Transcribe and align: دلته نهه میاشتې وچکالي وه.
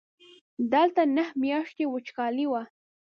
دلته 0.73 1.01
نهه 1.15 1.31
میاشتې 1.41 1.83
وچکالي 1.87 2.45
وه. 2.51 2.63